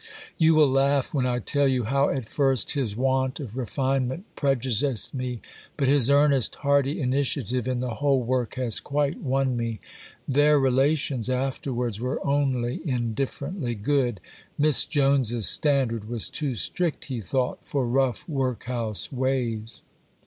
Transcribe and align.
You 0.39 0.55
will 0.55 0.67
laugh 0.67 1.13
when 1.13 1.27
I 1.27 1.37
tell 1.37 1.67
you 1.67 1.83
how 1.83 2.09
at 2.09 2.25
first 2.25 2.71
his 2.71 2.95
want 2.95 3.39
of 3.39 3.55
refinement 3.55 4.25
prejudiced 4.35 5.13
me, 5.13 5.41
but 5.77 5.87
his 5.87 6.09
earnest 6.09 6.55
hearty 6.55 6.99
initiative 6.99 7.67
in 7.67 7.81
the 7.81 7.91
whole 7.93 8.23
work 8.23 8.55
has 8.55 8.79
quite 8.79 9.19
won 9.19 9.55
me." 9.55 9.79
Their 10.27 10.59
relations 10.59 11.29
afterwards 11.29 12.01
were 12.01 12.19
only 12.27 12.81
indifferently 12.83 13.75
good. 13.75 14.19
Miss 14.57 14.85
Jones's 14.85 15.47
standard 15.47 16.09
was 16.09 16.31
too 16.31 16.55
strict, 16.55 17.05
he 17.05 17.21
thought, 17.21 17.59
for 17.61 17.85
rough 17.87 18.27
workhouse 18.27 19.11
ways. 19.11 19.83